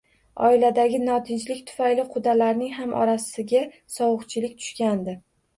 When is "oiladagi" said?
0.45-1.01